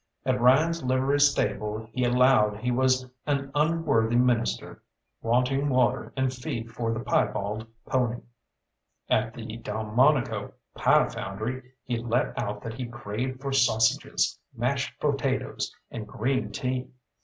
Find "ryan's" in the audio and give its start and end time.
0.41-0.81